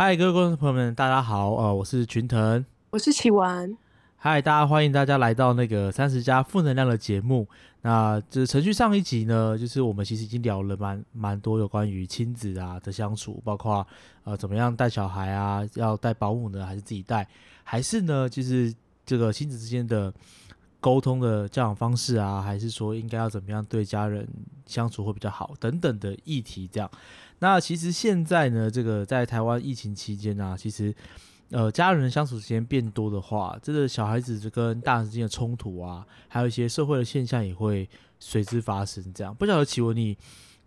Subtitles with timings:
[0.00, 3.76] 嗨，各位观众朋友们，大家好，呃，我是群腾，我是启文。
[4.14, 7.48] 嗨，大家欢迎大家来到那个三十加负能量的节目。
[7.82, 13.84] 那这程序上一集呢，就是我们其实已经聊了蛮蛮多有关于亲子啊的相处，包括
[14.22, 17.26] 呃怎么样带小孩啊，要带保姆呢，还是自己带，
[17.64, 18.72] 还是呢，就是
[19.04, 20.14] 这个亲子之间的
[20.78, 24.28] 沟通的教养方式啊，还是说应该要怎么样对家人
[24.64, 26.68] 相处会比较好等等的议题。
[26.72, 26.88] 这样，
[27.40, 30.94] 那其实现在呢，这个在台湾疫情期间啊，其实。
[31.50, 37.88] 呃，家人的相处时间变多的话，这个小孩子跟大人之间的冲突啊，还有一些社会的现象也会
[38.20, 39.02] 随之发生。
[39.14, 40.14] 这样，不晓得启文你，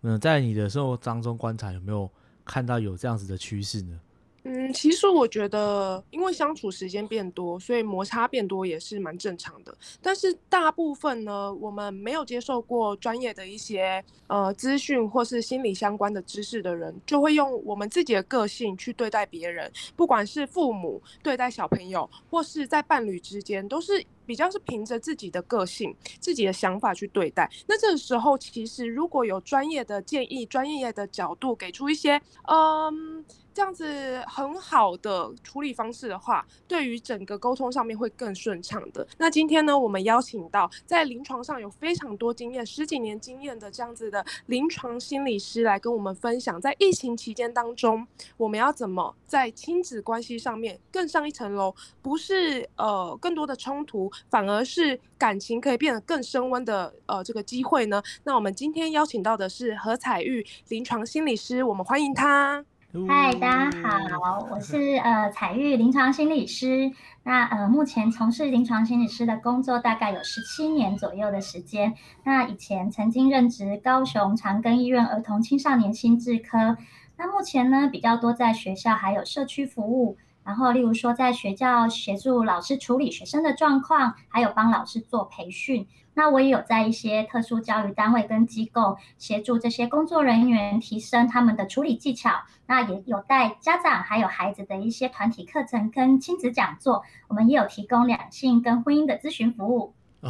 [0.00, 2.10] 嗯，在你的生活当中观察有没有
[2.44, 4.00] 看到有这样子的趋势呢？
[4.44, 9.72] 嗯，其实我觉得，因为相处时间变多，所以摩擦变多也是蛮正常的。
[10.02, 27.50] 但是大部分呢，我们没有接受过专业的一些呃资讯或是心理相关的知识的人，就会用我们自己的个性去对待别人，不管是父母对待小朋友，或是在伴侣之间，都是比较是凭着自己的个性、自己的想法去对待。
[27.66, 33.24] 那这个时候，其实如果有专业的建议、专业的角度给出一些，嗯。
[33.54, 39.06] 这样子很好的处理方式的话，对于整个沟通上面会更顺畅的。
[39.18, 48.06] 那今天呢，我们邀请到在临床上有非常多经验、十几年经验的这样子的临床心理师来跟我们分享，在疫情期间当中，
[48.38, 58.02] 我们要怎么在亲子关系上面更上一层楼，不是呃更多的冲突，反而是感情可以变得更升温的呃这个机会呢？
[58.24, 62.64] 那我们今天邀请到的是何彩玉临床心理师，我们欢迎他。
[63.08, 66.92] 嗨，大家好，我是呃彩玉临床心理师。
[67.22, 71.94] 那呃目前从事临床心理师的工作大概有十七年左右的时间。
[72.24, 76.76] 那以前曾经任职高雄长庚医院儿童青少年心智科。
[77.16, 80.18] 那目前呢比较多在学校还有社区服务。
[80.44, 85.86] 然后例如说在学校协助老师处理学生的状况，还有帮老师做培训。
[86.14, 92.30] 那我也有在一些特殊教育单位跟机构协助这些工作人员提升他们的处理技巧。
[92.66, 97.02] 那也有带家长还有孩子的一些团体课程跟亲子讲座。
[97.28, 99.94] 我们也有提供两性跟婚姻的咨询服务。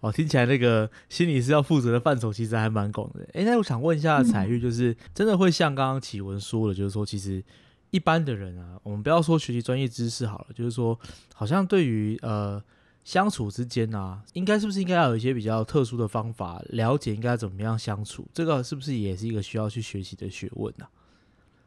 [0.00, 3.26] 哦，听起来那个心理师要负责的范畴其实还蛮广的。
[3.32, 7.42] 哎，那我想问一下彩玉，就是真的会像刚刚启文说的，就是说其实
[7.90, 10.98] 一般的人啊，我们不要说学习专业知识好了，就是说
[11.34, 12.62] 好像对于呃。
[13.02, 18.28] 相处之间啊，应该是不是应该要有一些比较特殊的方法，了解应该怎么样相处？
[18.32, 20.86] 这个是不是也是一个需要去学习的学问呢？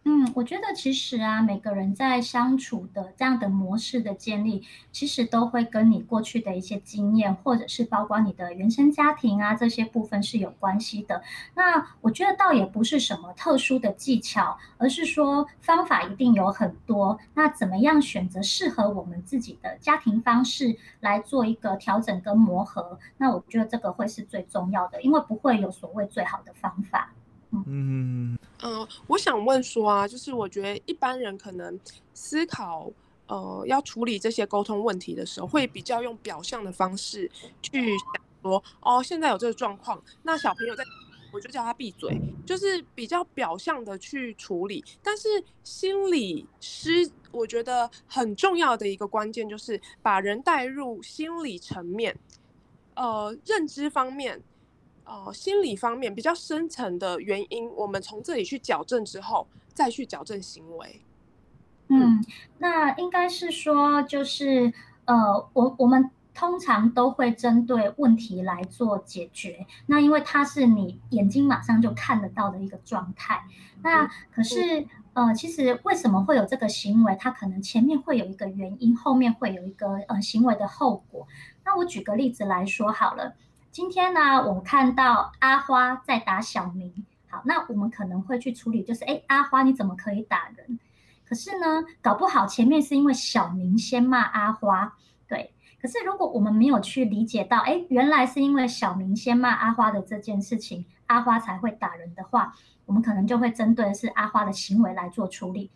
[0.05, 11.23] 嗯，我觉得其实啊，每个人在相处的这样的模式的建立，其实都会跟你过去的一些经验，或者是包括你的原生家庭啊这些部分是有关系的。
[11.55, 17.17] 那我觉得倒也不是什么特殊的技巧，而是说方法一定有很多。
[17.33, 22.99] 那怎么样选择适合我们自己的家庭方式来做一个调整跟磨合？
[23.15, 27.13] 那我觉得这个会是最重要的，因为不会有所谓最好的方法。
[27.67, 31.79] 嗯嗯，我想问说啊，就是我觉得一般人可能
[32.13, 32.91] 思考
[33.27, 37.29] 呃要处理这些沟通问题的时候，会比较用表象的方式
[37.61, 38.07] 去想
[38.41, 40.83] 说，哦，现在有这个状况，那小朋友在，
[41.31, 44.83] 我就叫他闭嘴，就是比较表象的去处理。
[45.03, 45.27] 但是
[45.63, 52.17] 心理师我觉得很重要的一个关键就是把人带入心理层面，
[52.95, 54.41] 呃，认知方面。
[55.05, 61.01] 哦，心理方面比较深层的原因，我们从这里去矫正之后，再去矫正行为。
[61.89, 62.23] 嗯，
[62.57, 64.73] 那应该是说，就是
[65.05, 65.15] 呃，
[65.51, 69.65] 我我们通常都会针对问题来做解决。
[69.87, 73.43] 那因为它是你眼睛马上就看得到的一个状态。
[73.83, 77.15] 那可是呃，其实为什么会有这个行为？
[77.19, 81.27] 它可能前面会有一个原因，后面会有一个呃行为的后果。
[81.65, 83.35] 那我举个例子来说好了。
[83.73, 86.93] 今天呢，我们看到阿花在打小明。
[87.27, 90.77] 好，那我们可能会去处理，就是哎，阿花你怎么可以打人？
[91.27, 94.95] 可是呢，搞不好前面是因为小明先骂阿花，
[95.27, 95.55] 对。
[95.81, 102.53] 可是如果我们没有去理解到，哎，原来是因为小明先骂阿花的这件事情，阿花才会打人的话，
[102.85, 105.71] 我们可能就会针对是阿花的行为来做处理。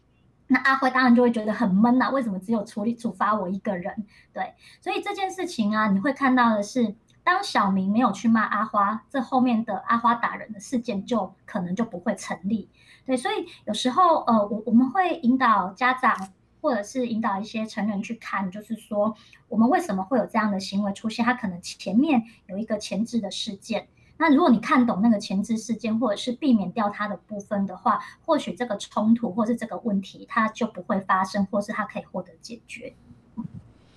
[0.45, 4.05] 那阿辉当然就会觉得很闷呐，为什么只有处理处罚我一个人？
[4.31, 6.95] 对，所以这件事情啊，你会看到的是。
[7.27, 12.69] 当小明没有去骂阿花，这后面的阿花打人的事件就可能就不会成立。
[13.06, 16.29] 对，所以有时候呃，我我们会引导家长
[16.62, 19.13] 或者是引导一些成人去看，就是说
[19.50, 21.25] 我们为什么会有这样的行为出现？
[21.25, 23.89] 他可能前面有一个前置的事件。
[24.15, 32.95] 那如果你看懂那个前置事件，或者是避免掉它的部分的话，或许这个冲突或是这个问题它就不会发生，或是它可以获得解决。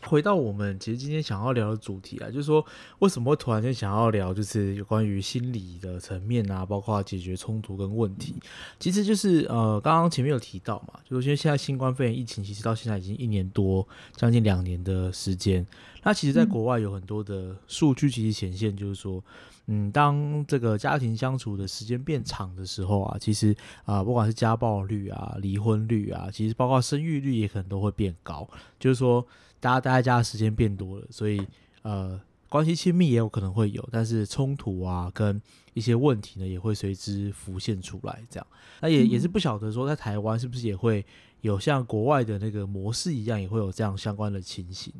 [0.07, 2.65] 回到我们其实今天想要聊的主题啊，就是说
[3.01, 8.35] 为什么会突然间想要聊，就是有关于心理的层面啊，包括解决冲突跟问题。
[8.79, 13.87] 其实就是呃，刚刚前面有提到嘛，就是因为现在新冠肺炎疫情其实到现在已经一年多，
[14.17, 15.67] 将近两年的时间。
[16.03, 19.23] 那其实，在国外有很多的数据其实显现，就是说，
[19.67, 23.55] 嗯，当这个家庭相处的时间变长的时候啊，其实
[23.85, 28.49] 啊，不管是家暴率啊、离婚率啊，其实包括生育率也可能都会变高，
[28.79, 29.27] 就是说。
[29.61, 31.47] 大家待在家的时间变多了，所以
[31.83, 35.41] 呃，关系亲密也有可能会有，但是冲突啊，跟
[35.75, 38.21] 一些问题呢，也会随之浮现出来。
[38.29, 38.47] 这样，
[38.81, 41.05] 那也也是不晓得说，在台湾是不是也会
[41.43, 44.93] 有像国外的那个模式一样，也会有这样相关的情形。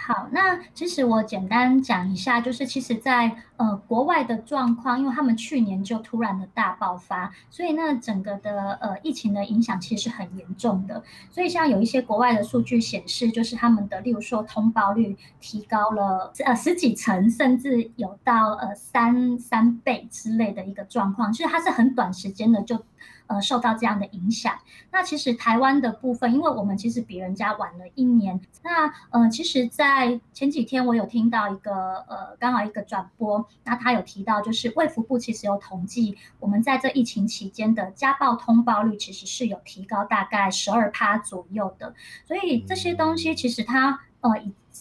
[0.00, 11.02] 好，那其实我简单讲一下，就是其实，在呃国外的状况，因为他们去年就突然的大爆发，所以那整个的呃疫情的影响其实是很严重的。
[11.30, 22.82] 所以像有一些国外的数据显示，就是他们的，例如说通报率提高了呃十几层，甚至有到呃三三倍之类的一个状况，其实它是很短时间的就。
[23.26, 24.58] 呃，受到这样的影响。
[24.90, 28.40] 那其实台湾的部分，因为我们其实比人家晚了一年。
[28.62, 41.94] 那呃，其实，在前几天我有听到一个呃，刚好一个转播，那他有提到，就是卫福部其实有统计，我们在这疫情期间的家暴通报率其实是有提高大概十二趴左右的。
[42.26, 44.30] 所以这些东西其实它呃。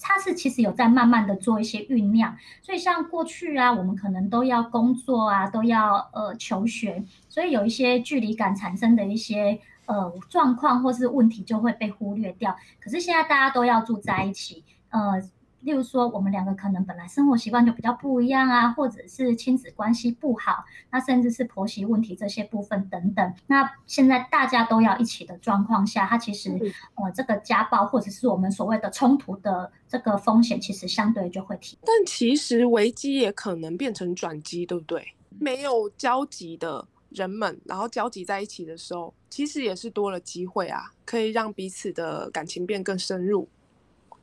[0.01, 12.55] 它是其实有在慢慢的做一些酝酿，所以像过去啊，我们可能都要工作啊，都要呃求学，所以有一些距离感产生的一些呃状况或是问题就会被忽略掉。
[12.79, 15.21] 可是现在大家都要住在一起，呃。
[15.67, 23.33] 例如说，我们两个可能本来生活习惯就比较不一样啊，或者是亲子关系不好，那甚至是婆媳问题这些部分等等。
[23.47, 26.51] 那现在大家都要一起的状况下，它其实
[26.95, 31.77] 呃这个家暴或者是我们所谓的冲突的这个风险，其实相对就会提。
[31.81, 35.05] 但其实危机也可能变成转机，对不对？
[35.37, 43.49] 没有交集的人们，然后交集在一起的时候，其实也是多了机会啊，可以让彼此的感情变更深入。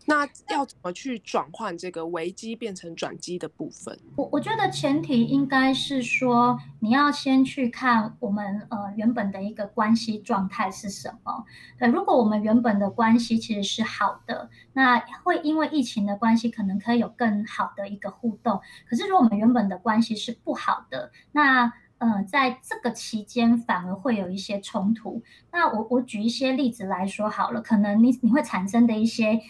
[0.06, 3.98] 那要怎么去转换这个危机变成转机的部分？
[4.16, 11.44] 我我觉得前提应该是说，你要先去看我们呃原本的一个关系状态是什么。
[11.78, 18.60] 对，如果我们原本的关系其实是好的，那会因为疫情的关系，可能可以有更好的一个互动。
[18.88, 25.22] 可是如果我们原本的关系是不好的，那呃在这个期间反而会有一些冲突。
[25.50, 29.40] 那我我举一些例子来说好了，可能你你会产生的一些。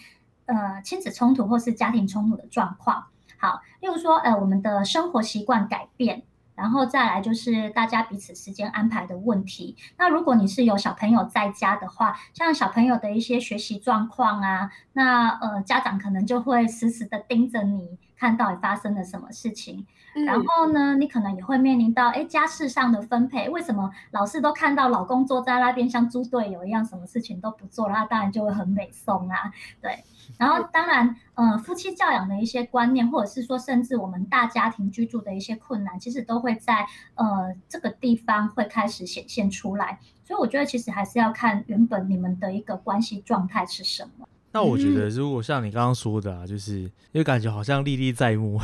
[0.45, 3.05] 呃，亲子冲突或是家庭冲突的状况，
[3.37, 6.23] 好，例如说，呃，我们的生活习惯改变，
[6.55, 9.75] 然后再来就是大家彼此时间安排的问题。
[9.97, 19.85] 那如果你是有小朋友在家的话，像小朋友的一些学习状况啊，那呃，家长可能就会时时的盯着你，看到底发生了什么事情。
[20.25, 29.51] 然后呢，你可能也会面临到，哎，家事上的分配，为什么老是都看到老公坐在那边像猪队友一样，什么事情都不做，那当然就会很美松啊，
[29.81, 30.03] 对。
[30.39, 39.99] 然后当然，呃，夫妻教养的一些观念，或者是说，甚至我们大家庭居住的一些困难，其实都会在呃这个地方会开始显现出来。
[40.23, 44.27] 所以我觉得，其实还是要看原本你们的一个关系状态是什么。
[44.55, 48.57] 那我觉得，如果像你刚刚说的啊，就是因为感觉好像历历在目，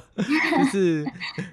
[0.16, 1.06] 就是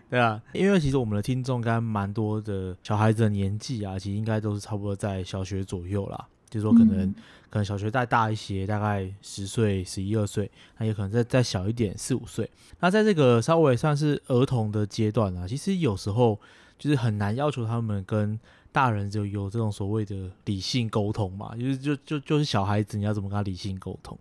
[0.10, 6.28] 对啊，因为其实我们的听众该蛮多的小孩子的年纪啊，其实应该都是差不多在小学左右啦。
[6.50, 7.14] 就是说，可能
[7.50, 12.50] 可能小学再大一些，大概十岁、十一二岁，那也可能再再小一点，四五岁。
[12.80, 16.40] 那在这个稍微算是儿童的阶段啊，其实有时候
[16.80, 18.40] 就是很难要求他们跟
[18.74, 21.56] 大人就有这种所谓的理性沟通嘛。
[21.56, 24.20] 就是就就就是小孩子，你要怎么跟他理性沟通？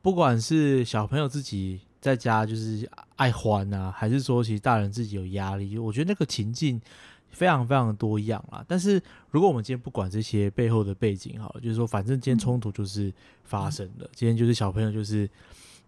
[0.00, 6.80] 不管是小朋友自己在家就是爱欢啊，还是说其实大人自己有压力，我觉得那个情境。
[7.30, 15.28] 非常非常多样啦，但是如果我们今天不管这些背后的背景，好了，就是说，反正今天冲突就是发生了，今天就是小朋友就是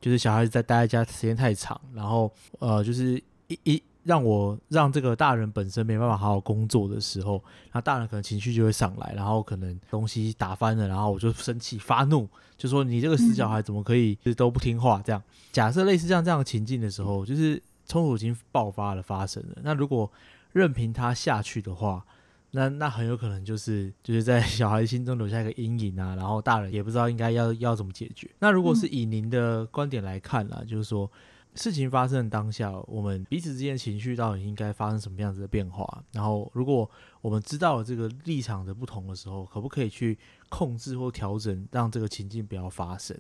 [0.01, 15.03] 就是小孩子在待在家时间太长，然后呃，就是一一让我让这个大人本身没办法好好工作的时候，那大人可能情绪就会上来，然后可能东西打翻了，然后我就生气发怒，就说你这个死小孩怎么可以都不听话？
[15.05, 15.21] 这样
[15.51, 20.11] 假设类似像这样的情境的时候，就是冲突已经爆发了，发生了，那如果
[20.53, 22.05] 任凭他下去的话，
[22.53, 28.31] 那那很有可能就是就是在小孩心中留下一个阴影啊，然后大人也不知道应该要要怎么解决。
[28.39, 31.11] 那如果是以您的观点来看啦，就是说，
[31.57, 36.03] 事情发生的当下，我们彼此之间情绪到底应该发生什么样子的变化？
[36.13, 36.89] 然后，如果
[37.23, 40.19] 我们知道了这个立场的不同的时候，可不可以去
[40.51, 43.17] 控制或调整，让这个情境不要发生？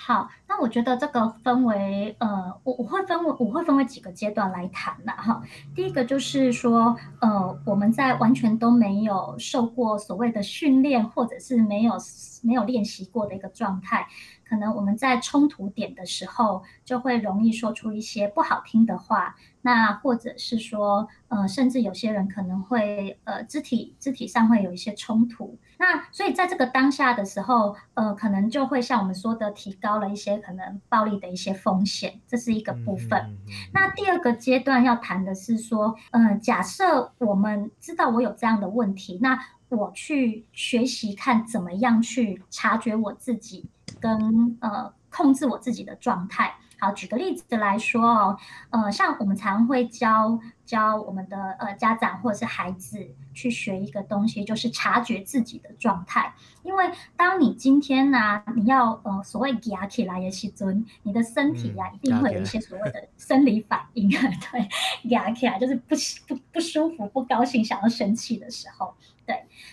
[0.00, 5.42] 好，那我觉得这个分为呃，我我会分为我会分为几个阶段来谈的哈。
[5.74, 11.94] 第一个就是说，呃，我们在完全都没有受过所谓的训练，或者是没有
[12.42, 14.06] 没有练习过的一个状态。
[14.48, 25.58] 可能我们在冲突点的时候，就会容易说出一些不好听的话，那或者是说，呃，甚至有些人可能会，呃，肢体肢体上会有一些冲突。
[25.78, 33.36] 那所以在这个当下的时候，呃，可能就会像我们说的，提高了一些可能暴力的一些风险，这是一个部分。
[33.72, 39.38] 那第二个阶段要谈的是说，嗯，假设我们知道我有这样的问题，那
[39.68, 43.68] 我去学习看怎么样去察觉我自己。
[44.00, 46.54] 跟呃控制我自己的状态。
[46.80, 48.38] 好，举个例子来说哦，
[48.70, 53.04] 呃，像我们常会教教我们的呃家长或者是孩子
[53.34, 56.32] 去学一个东西，就是察觉自己的状态。
[56.62, 64.68] 因为当你今天呢，你要呃所谓压起来的时尊，你的身体呀一定会有一些所谓的生理反应啊， 对，
[65.10, 65.96] 压起来就是不
[66.28, 69.17] 不不舒服、不高兴、想要生气的时候，对。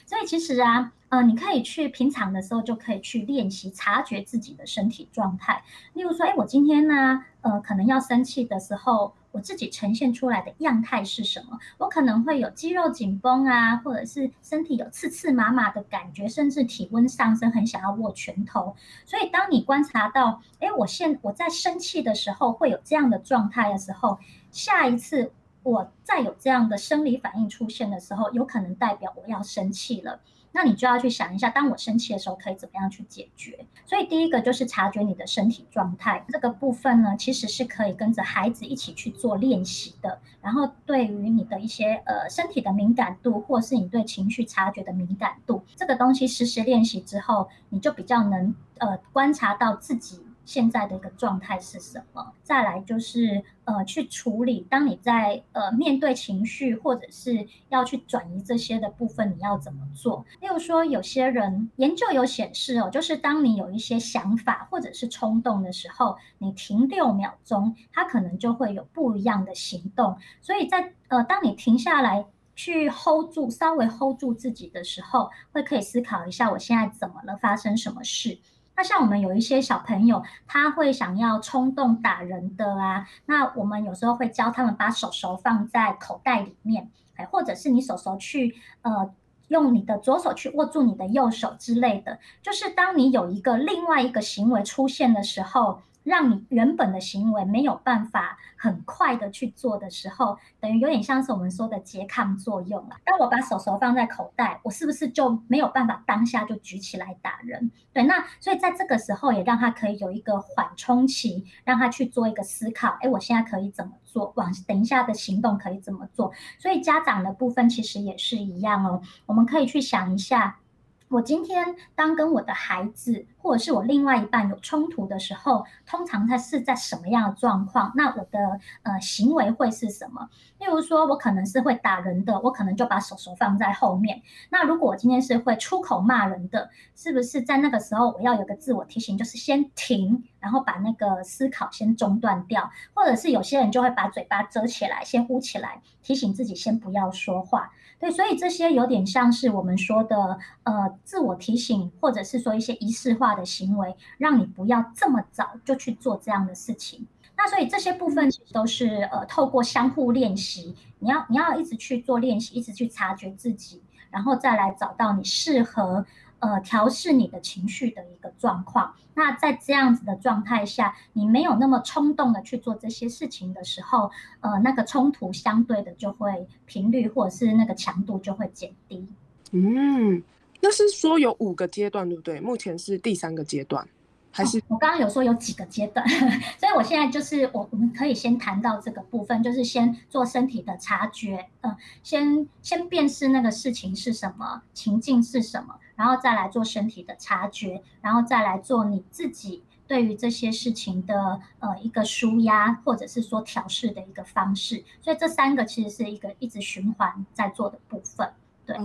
[0.06, 0.92] 所以其实啊。
[1.10, 5.64] 呃，你可以去平常的时候就可以去练习察觉自己的身体状态。
[5.94, 11.60] 例如说，哎，我今天呢，呃，可能要生气的时候，我自己呈现出来的样态是什么？
[11.78, 18.76] 我可能会有肌肉紧绷啊，或者是身体有刺刺麻麻的感觉，甚至体温上升，很想要握拳头。
[19.06, 24.18] 所以，当你观察到，哎，我现我在生气的时候会有这样的状态的时候，
[24.52, 25.32] 下一次
[25.66, 30.20] 我再有这样的生理反应出现的时候，有可能代表我要生气了。
[30.52, 33.66] 那你就要去想一下，当我生气的时候可以怎么样去解决。
[33.86, 40.20] 所以第一个就是察觉你的身体状态这个部分呢，其实是可以跟着孩子一起去做练习的。
[40.40, 50.22] 然后对于你的一些呃身体的敏感度，或是你对情绪察觉的敏感度，这个东西实时练习之后，你就比较能呃观察到自己。
[50.46, 52.34] 现在的一个状态是什么？
[52.44, 54.66] 再来就是呃，去处理。
[54.70, 60.24] 当你在呃面对情绪，或者是要去转移这些的部分，你要怎么做？
[60.40, 70.16] 例如说，有些人研究有显示哦，就是当你有一些想法或者是冲动的时候，你停六秒钟，它可能就会有不一样的行动。
[70.42, 72.26] 所以在呃，当你停下来
[72.56, 77.36] 去 hold 住，稍微 hold 住自己的时候，会可以思考一下，我现在怎么了？
[77.36, 78.38] 发生什么事？
[78.76, 89.12] 那像我们有一些小朋友，他会想要冲动打人的啊，那我们有时候会教他们把手手放在口袋里面，哎，或者是你手手去呃
[89.48, 95.80] 用你的左手去握住你的右手之类的，就是当你有一个另外一个行为出现的时候。
[96.06, 102.96] 让你原本的行为没有办法很快的去做的时候，等于有点像是我们说的拮抗作用了。
[103.04, 107.72] 当我把手手放在口袋，我是不是就没有办法当下就举起来打人？
[107.92, 112.98] 对，那所以在这个时候也让他可以有一个缓冲期，让他去做一个思考。
[113.02, 114.32] 哎，我现在可以怎么做？
[114.36, 116.32] 往等一下的行动可以怎么做？
[116.60, 120.60] 所以家长的部分其实也是一样哦，我们可以去想一下。
[121.08, 127.92] 我今天当跟我的孩子或者是我另外一半有冲突的时候，通常他是在什么样的状况？
[127.96, 130.28] 那我的呃行为会是什么？
[130.58, 134.20] 例如说，我可能是会打人的，我可能就把手手放在后面。
[134.50, 142.72] 那如果我今天是会出口骂人的，是不是在那个时候我要有个自我提醒，就是先停，然后把那个思考先中断掉？
[142.96, 147.72] 或者是有些人就会把嘴巴遮起来，先呼起来，提醒自己先不要说话。
[147.98, 157.06] 对，所以这些有点像是我们说的，呃，自我提醒，或者是说一些仪式化的行为，让你不要这么早就去做这样的事情。
[157.38, 166.06] 那所以这些部分其实都是呃，透过相互练习，你要你要一直去做练习，一直去察觉自己，然后再来找到你适合。
[166.40, 168.94] 呃，调试你的情绪的一个状况。
[169.16, 174.12] 那在这样子的状态下，你没有那么冲动的去做这些事情的时候，
[174.42, 179.08] 呃，那个冲突相对的就会频率或者是那个强度就会减低。
[179.52, 180.22] 嗯，
[180.66, 182.40] 那是说有五个阶段，对不对？
[182.40, 183.88] 目前是第三个阶段。
[184.32, 186.06] 还是我刚刚有说有几个阶段，
[186.60, 204.84] 所以我现在就是我我们可以先谈到这个部分，就是先做身体的察觉，嗯，先先辨识那个事情是什么，情境是什么，然后再来做身体的察觉，然后再来做你自己对于这些事情的呃一个舒压或者是说调试的一个方式。
[205.00, 208.30] 所以这三个其实是一个一直循环在做的部分。
[208.66, 208.76] 对，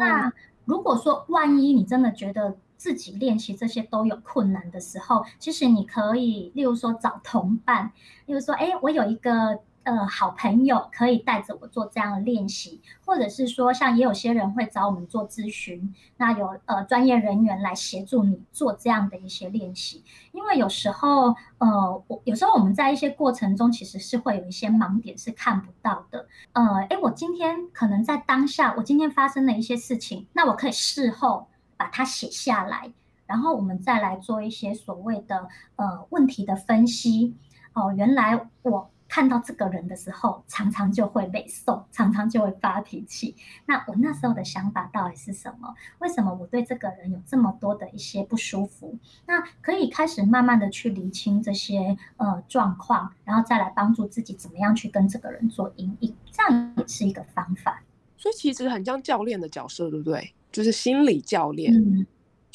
[0.00, 0.30] 那
[0.68, 7.90] 如果说万一你真的觉得，自己练习这些都有困难的时候，其实你可以，例如说找同伴，
[8.26, 9.58] 例如说，哎，我有一个。
[9.88, 20.04] 呃，好朋友可以带着我做这样的练习，或者是说，像也有些人会找我们做咨询，那有呃专业人员来协助你做这样的一些练习。
[20.32, 26.28] 因为有时候，呃，我有时候我们在一些过程中其实是会有一些盲点是看不到的。
[26.52, 32.92] 呃，诶，我今天可能在当下，我今天发生的一些事情，那我可以事后把它写下来，
[33.24, 37.34] 然后我们再来做一些所谓的呃问题的分析。
[37.72, 38.90] 哦，原来我。
[39.08, 43.34] 看到这个人的时候，常常就会被送，常常就会发脾气。
[43.66, 45.74] 那我那时候的想法到底是什么？
[45.98, 48.98] 为什么我对这个人有这么多的一些不舒服？
[49.26, 57.82] 那可以开始慢慢的去理清这些呃状况，然后再来帮助自己怎么样去跟这个人做阴影，这样也是一个方法。
[58.16, 60.34] 所以其实很像教练的角色，对不对？
[60.52, 61.72] 就是心理教练。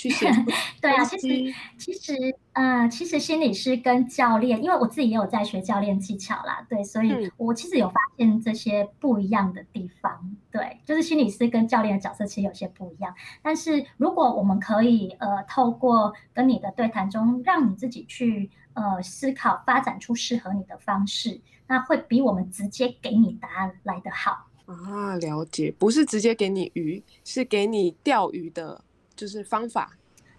[0.04, 0.30] 去写
[0.82, 13.14] 对啊，其实其实呃，其实心理师跟教练，因为我自己也有在学教练技巧啦，对，所以我其实有发现这些不一样的地方，对，就是心理师跟教练的角色其实有些不一样。
[13.42, 25.16] 但是如果我们可以呃，透过跟你的对谈中，让你自己去呃思考，发展出适合你的方式，那会比我们直接给你答案来得好啊。
[25.16, 28.84] 了解，不是直接给你鱼，是给你钓鱼的。
[29.16, 29.92] 就是方法，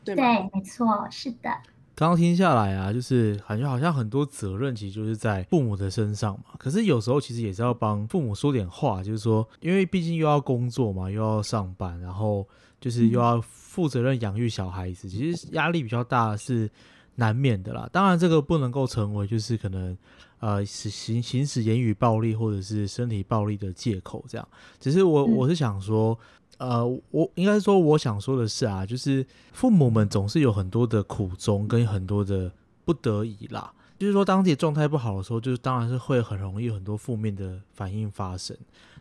[0.04, 1.50] 对对，没错，是的。
[1.96, 6.46] 刚刚听下来啊，就是感觉好像很多责任其实就是在父母的身上嘛。
[6.58, 12.44] 可是有时候其实也是要帮父母说点话，就是说，因为毕竟又要工作嘛，又要上班，然后
[12.80, 16.68] 就是又要负责任养育小孩子，其实压力比较大是
[17.14, 17.88] 难免的啦。
[17.92, 19.96] 当然，这个不能够成为就是可能
[20.40, 24.48] 呃行行使言语暴力或者是身体暴力的借口，这样。
[24.80, 26.18] 只是我我是想说。
[26.58, 32.50] 呃，我应该说，我想说的是啊，就是父母们总是有很多的苦衷跟很多的
[32.84, 33.72] 不得已啦。
[33.98, 38.56] 就是说，当自己状态不好的时候，就是当然是会很容易很多负面的反应发生。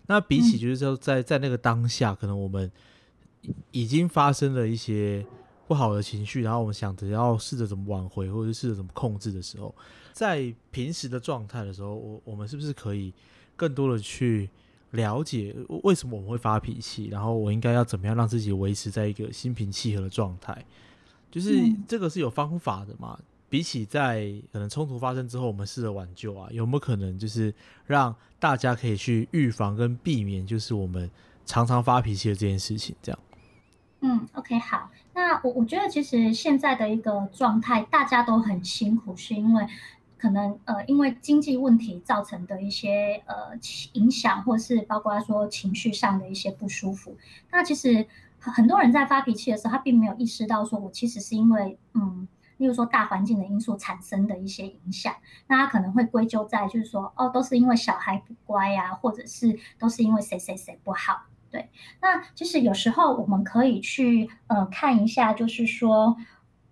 [0.08, 2.72] 那比起就是说，在在那个当下，可能我们
[3.72, 5.26] 已经发生了一些
[5.68, 9.74] 不好的情绪，然后我们想着要试着怎么挽回，或者试着怎么控制的时候，
[10.12, 13.14] 在平时的状态的时候，我我们是不是可以
[13.56, 14.50] 更多的去？
[14.94, 20.66] 了解为什么我们会发脾气，然后我应该要怎么样让自己维持在一个心平气和的状态，
[21.32, 21.52] 就是
[21.88, 23.20] 这个是有方法的嘛？
[23.50, 27.54] 比起在可能冲突发生之后，我们试着挽救啊，有没有可能就是
[27.88, 31.10] 让大家可以去预防跟避免，就是我们
[31.46, 32.96] 常常发脾气的这件事情？
[33.02, 33.20] 这样。
[34.02, 34.92] 嗯，OK，好。
[35.14, 39.68] 那我我觉得其实现在的一个状态，大家都很辛苦，是因为。
[40.24, 43.60] 可能呃，因为经济问题造成的一些呃
[43.92, 47.18] 影响，或是包括说情绪上的一些不舒服。
[47.52, 48.08] 那其实
[48.40, 55.14] 很多人在发脾气的时候，他并没有意识到说，我其实是因为嗯，例如说大环境的因素产生的一些影响。
[55.48, 61.24] 那他可能会归咎在就是说，哦，都是因为小孩不乖呀，或者是都是因为谁谁谁不好。
[61.52, 61.70] 对，
[62.02, 66.16] 那其实有时候我们可以去呃看一下，就是说。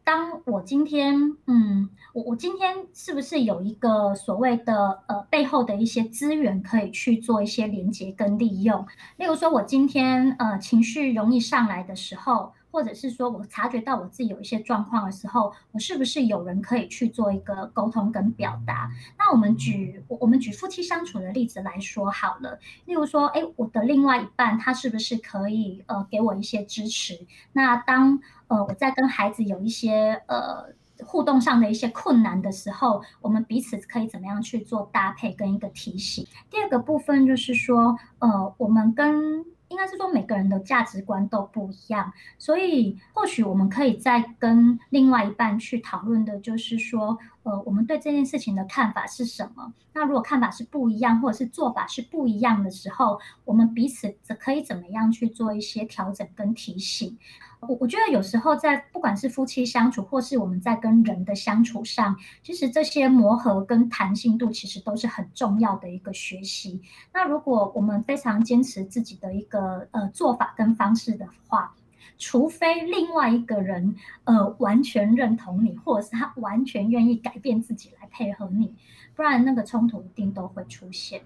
[0.03, 8.85] 当我今天，嗯，我我今天是不是有一个所谓的呃背后的一些资源可以去做一些连接跟利用？
[9.17, 12.53] 例如说，我今天呃情绪容易上来的时候。
[12.73, 18.89] 或者是说我察觉到我自己有一些状况的时候，我是不是有人可以去做一个沟通跟表达？
[19.19, 22.57] 那我们举我们举夫妻相处的例子来说好了。
[22.85, 27.27] 例如说，哎，我的另外一半他是不是可以呃给我一些支持？
[27.51, 30.67] 那当呃我在跟孩子有一些呃
[31.05, 36.25] 互动上的一些困难的时候，我们彼此可以怎么样去做搭配跟一个提醒？
[36.49, 49.73] 第二个部分就是说，呃，我们跟应该是说每个人的价值观都不一样，所以或许我们可以再跟另外一半去讨论的，就是说，呃，我们对这件事情的看法是什么？
[49.93, 57.17] 那如果看法是不一样，或者是做法是不一样的时候，我们彼此可以怎么样去做一些调整跟提醒？
[57.61, 66.81] 我我觉得有时候在不管是夫妻相处，或是我们在跟人的相处上，其实这些磨合跟弹性度其实都是很重要的一个学习。
[67.13, 71.75] 那如果我们非常坚持自己的一个呃做法跟方式的话，
[72.17, 78.75] 除非另外一个人呃完全认同你，或者是他完全愿意改变自己来配合你，
[79.15, 81.21] 不然那个冲突一定都会出现。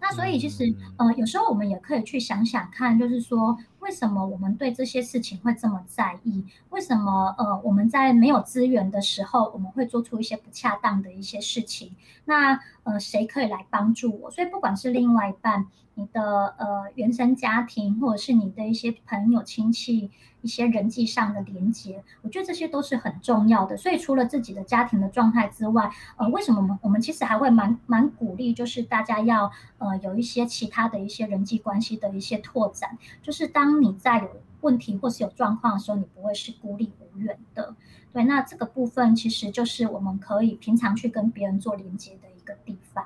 [0.00, 6.44] 那所以其实，呃，有时候我们也可以去想想看，就是说，为什么我们对这些事情会这么在意？
[6.70, 11.94] 为什么，呃，我们在没有资源的时候，我们会做出一些不恰当的一些事情？
[12.26, 14.30] 那，呃，谁可以来帮助我？
[14.30, 20.10] 所以，不管是另外一半、你的呃原生家庭，或者是你的一些朋友亲戚，
[20.44, 23.78] 一些人际上的连接，我觉得这些都是很重要的。
[23.78, 34.28] 所以除了自己的家庭的状态之外，呃，为什么我们我们其实还会蛮蛮鼓励，就是大家要呃有一些其他的一些人际关系的一些拓展，就是当你在有
[34.60, 37.74] 问题或是有状况的时候，你不会是孤立无援的。
[38.12, 43.03] 对，那这个部分其实就是我们可以平常去跟别人做连接的一个地方。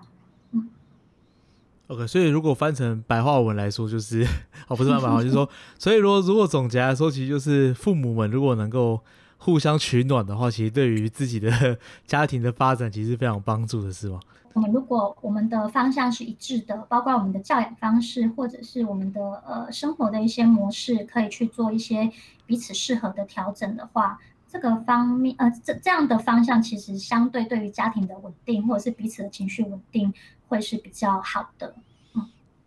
[1.89, 4.27] 嗯，OK，所以如果翻成白话文来说，就是
[4.69, 5.49] 哦，不是白话文，就是说，
[5.79, 9.01] 所以如果如果总结来说，其实就是父母们如果能够
[9.39, 14.21] 互相取暖的话，其实对于自己的 家庭的发展，其实非常帮助的，是吗？
[14.55, 22.11] 我们如果我们的方向是一致的，包括我们的教养方式，或者是我们的呃生活的一些模式，可以去做一些
[22.45, 24.19] 彼此适合的调整的话，
[24.51, 30.13] 这个方面呃这这样的方向，其实相对对于家庭的稳定，或者是彼此的情绪稳定，
[30.49, 31.75] 会是比较好的。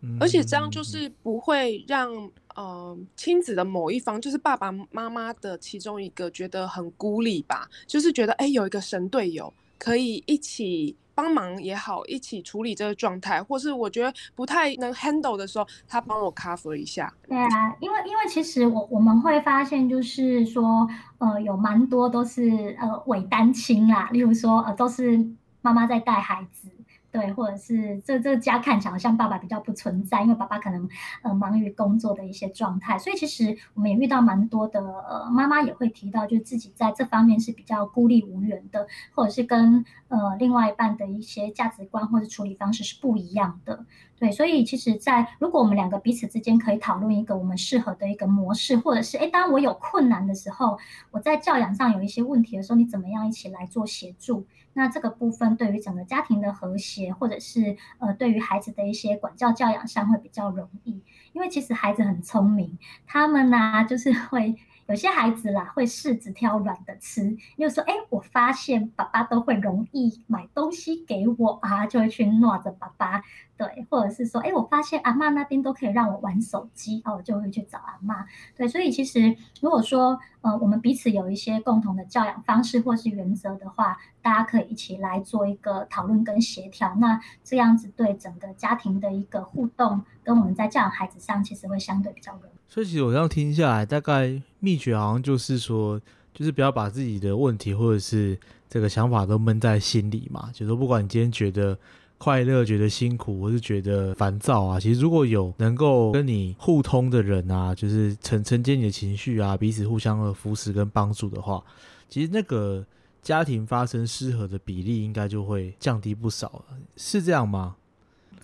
[0.00, 2.10] 嗯，而且这样就是不会让
[2.54, 10.96] 呃亲子的某一方，就是爸爸妈妈的其中一个觉得很孤立吧，就是觉得哎有一个神队友可以一起。
[11.14, 17.12] 帮忙也好，一起处理这个状态，或是我觉得不太能 handle 的时候，他帮我 cover 一下。
[17.28, 25.22] 对啊，因为因为其实我我们会发现，就是说，呃，有蛮多都是呃伪单亲啦，例如说呃都是
[25.60, 26.70] 妈妈在带孩子。
[27.12, 30.88] 对，或者是这这个家看起来好像爸爸比较不存在，因为爸爸可能
[31.20, 43.84] 呃忙于工作的一些状态，所以其实我们也遇到蛮多的呃妈妈也会提到，就自己在这方面是比较孤立无援的，或者是跟呃另外一半的一些价值观或者处理方式是不一样的。
[44.18, 50.78] 对，所以其实，在如果我们两个彼此之间可以讨论一个我们适合的一个模式，或者是哎，当我有困难的时候，
[51.10, 54.46] 我在教养上有一些问题的时候，你怎么样一起来做协助？
[54.74, 64.56] 那这个部分对于整个家庭的和谐，或者是呃，对于孩子的一些管教教养上会比较容易，因为其实孩子很聪明，他们呢就是 会。
[64.88, 73.22] 有些孩子啦会柿子挑软的吃，又说：“哎，我发现爸爸都会容易买东西给我啊，就会去闹着爸爸。”
[73.62, 92.54] 对，或者是说：“哎，我发现阿妈那边都可以让我玩手机，啊，我就会去找阿妈。”对，所以其实如果说呃我们彼此有一些共同的教养方式或是原则的话，大家可以一起来做一个讨论跟协调，那这样子对整个家庭的一个互动，跟我们在教养孩子上其实会相对比较容易。
[92.68, 96.00] 所以其实我这样听下来，大概秘诀好像就是说，
[96.34, 100.48] 就是不要把自己的问题或者是这个想法都闷在心里嘛。
[100.52, 101.78] 就是说，不管你今天觉得
[102.22, 111.60] 快乐、觉得辛苦，或是觉得烦躁啊，其实如果有能够跟你互通的人啊，就是承承接你的情绪啊，彼此互相的扶持跟帮助的话，
[112.08, 112.86] 其实那个
[113.22, 117.74] 家庭发生失和的比例应该就会降低不少了，是这样吗？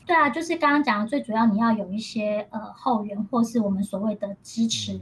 [0.05, 5.01] 对啊，就是刚刚讲的，最主要你要有一些呃后援，或是我们所谓的支持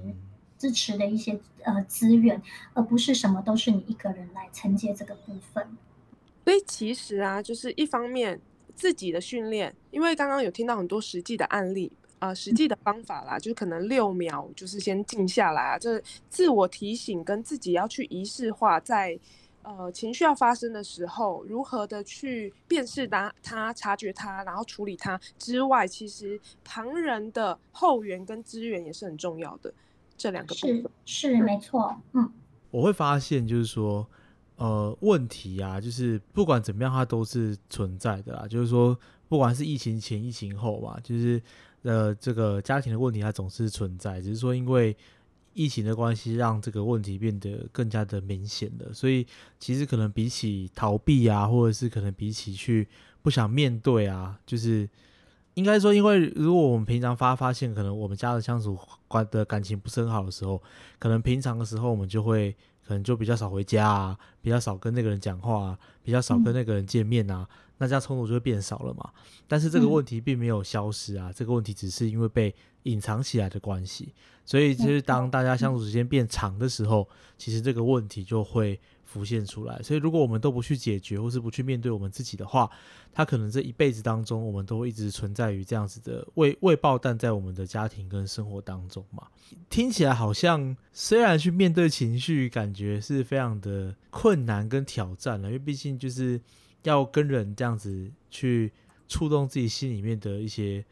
[0.58, 2.42] 支持的一些呃资源，
[2.74, 5.66] 而不是什么都是你一个人来承接这个部分。
[6.44, 8.38] 所以其实啊，就是一方面
[8.76, 19.18] 自己的训练，因为刚刚有听到很多实际的案例啊，实际的方法啦，就是可能六秒就是先静下来啊，这自我提醒跟自己要去仪式化在。
[19.68, 29.74] 呃，情绪要发生的时候，如何的去辨识它、它察觉它，然后处理它之外，其实旁人的后援跟资源也是很重要的。
[30.16, 32.00] 这两个部分是没错。
[32.12, 32.32] 嗯，
[32.70, 34.06] 我会发现就是说，
[34.56, 38.46] 呃，问题啊，就是不管怎么样，它都是存在的啦。
[38.48, 41.40] 就是说，不管是疫情前、疫情后嘛，就是
[41.82, 44.96] 呃，这个家庭的问题它总是存在，只是说因为。
[45.58, 49.26] 疫情的关系让这个问题变得更加的明显了，所以
[49.58, 52.86] 其实可能比起逃避啊，或者是可能比起去
[53.22, 54.86] 不想面对啊，就是
[55.54, 60.62] 应该说，因为如果我们平常发发现，可能我们家的相处关的感情不是很好的时候，
[60.98, 62.54] 可能平常的时候我们就会
[62.86, 69.10] 可能就比较少回家啊，比较少跟那个人讲话，啊，比较少跟那个人见面啊，那这样冲突就会变少了嘛。
[69.48, 74.14] 但是这个问题并没有消失啊，这个问题只是因为被隐藏起来的关系。
[74.44, 78.80] 所以，就是当大家相处时间变长的时候，其实这个问题就会
[79.16, 79.80] 浮现出来。
[79.82, 82.70] 所以，如果我们都不去解决，或是不去面对我们自己的话，
[83.12, 89.26] 他可能这一辈子当中，我们都会一直存在于这样子的未未爆弹在我们的家庭跟生活当中嘛。
[89.70, 96.38] 听起来好像，虽然去面对情绪，感觉是非常的困难跟挑战了，因为毕竟就是
[96.82, 98.70] 要跟人这样子去
[99.08, 100.84] 触动自己心里面的一些。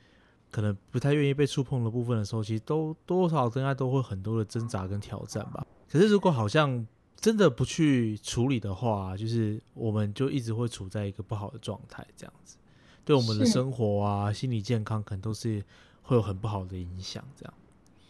[0.51, 5.67] 可能不太愿意被触碰的部分的时候，其实都多少应该都会很多的挣扎跟挑战吧。
[5.91, 6.87] 可是如果好像
[7.25, 12.59] 真的不去处理的话，就是我们就一直会处在一个不好的状态，这样子，
[13.03, 15.65] 对我们的生活啊、心理健康可能都是
[16.03, 17.25] 会有很不好的影响。
[17.35, 17.55] 这样，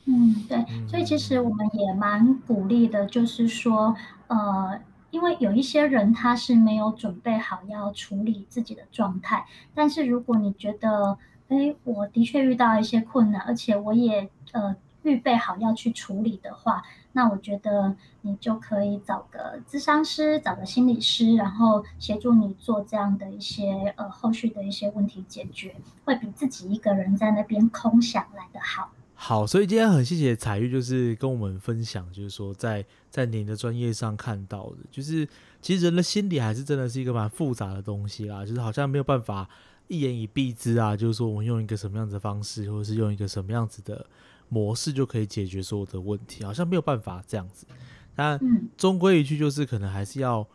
[0.07, 3.95] 嗯，对，所以其实我们也蛮鼓励的，就是说，
[4.27, 4.81] 呃，
[5.13, 14.75] 因为有一些人他是没有准备好要处理自己的状态，但是如果你觉得，哎，我的确遇到一些困难，而且我也呃
[15.05, 28.91] 预备好要去处理的话，那我觉得你就可以找个咨商师，找个心理师，然后协助你做这样的一些呃后续的一些问题解决，会比自己一个人在那边空想来的好。
[29.17, 35.27] 好，所以今天很谢谢彩玉，就是跟我们分享，就是说在在您的专业上看到的，就是
[35.63, 39.49] 其实人的心理还是真的是一个蛮复杂的东西啦，就是好像没有办法
[39.87, 44.05] 一言以蔽之啊，就是说我们用一个什么样子的方式，或者是用一个什么样子的
[44.49, 47.67] 模式就可以解决所有的问题，好像没有办法这样子。
[48.15, 48.39] 但
[48.77, 50.47] 终归一句，就是可能还是要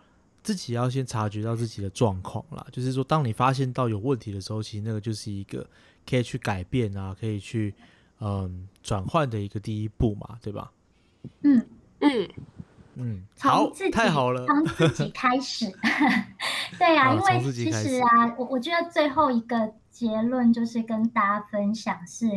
[0.41, 5.67] 自己要先察觉到自己的状况啦，就是说当你发现到有问题的时候，其实那个就是一个
[6.08, 7.73] 可以去改变啊，可以去。
[8.21, 10.69] 嗯，转换的一个第一步嘛，对吧？
[11.41, 11.65] 嗯
[11.99, 12.30] 嗯
[12.95, 15.71] 嗯，好，太好了，从自己开始。
[16.78, 22.28] 对啊，因为其实啊，我我觉得最后一个结论就是跟大家分享是，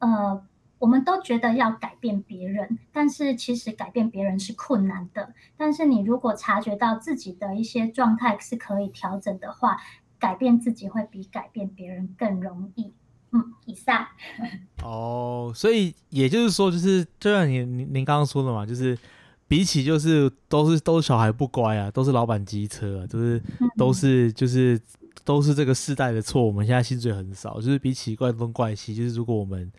[0.00, 0.44] 呃，
[0.80, 5.32] 我们都觉得要改变别人，但是其实改变别人是困难的。
[5.56, 9.76] 但是你如果察觉到自己的一些状态是可以调整的话，
[10.18, 12.92] 改变自己会比改变别人更容易。
[13.32, 14.06] 嗯，以上。
[14.82, 18.98] 哦，所以也就是说，就是就像您您您刚刚说的嘛，就是
[19.46, 23.40] 比起就是都是都是小孩不乖啊，都是老板机车啊，就是
[23.76, 24.80] 都是就是
[25.24, 26.42] 都是这个世代的错。
[26.42, 29.70] 我们现在薪水很少，就是比起怪东怪西，就是如果我们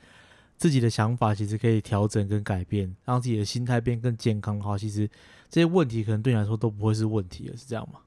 [0.61, 5.09] 自己的想法其实可以调整跟改变，让自己的心态变更健康的话，其实
[5.49, 7.99] 这些问题可能对你来说都不会是问题了，是这样吗？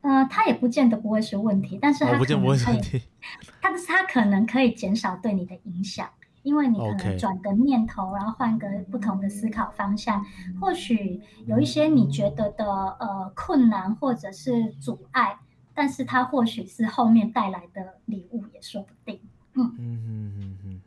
[0.00, 3.02] 呃，他也不见得不会是问题，但是他可能可以，
[3.60, 6.08] 但是他可能可以减少对你的影响，
[6.42, 10.24] 因为你可能转个念头，然后换个不同的思考方向，
[10.58, 15.38] 或许有一些你觉得的呃困难或者是阻碍，
[15.74, 19.20] 但是它或许是后面带来的礼物也说不定。
[19.52, 20.80] 嗯嗯嗯嗯嗯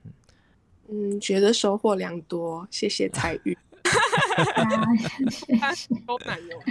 [1.19, 3.57] 觉得收获良多，谢谢彩玉。
[6.05, 6.61] 都难用。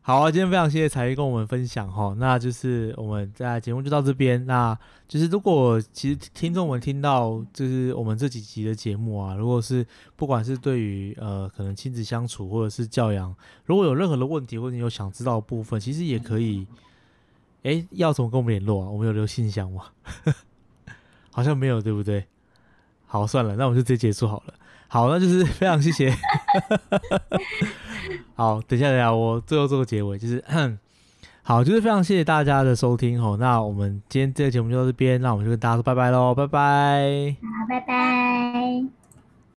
[0.00, 4.44] 好啊，今天非常谢谢彩玉跟我们分享哈，那就是我们在节目就到这边。
[4.44, 13.34] 那就是如果其实听众们听到就是我们这几集的节目啊，如果是不管是对于呃可能亲子相处或者是教养，
[13.64, 16.66] 如果有任何的问题或者你有想知道的部分，其实也可以，
[17.62, 18.90] 哎，要怎么跟我们联络啊？
[18.90, 19.86] 我们有留信箱吗？
[21.34, 22.24] 好像没有，对不对？
[23.06, 24.54] 好，算了，那我们就直接结束好了。
[24.86, 26.14] 好，那就是 非常谢谢。
[28.36, 30.42] 好，等一下，等一下，我最后做个结尾，就是
[31.42, 33.36] 好，就是非常谢谢大家的收听哦。
[33.38, 37.36] 那我们今天这个节目就到这边，那我们就跟大家说拜拜喽，拜拜。
[37.42, 38.23] 好，拜拜。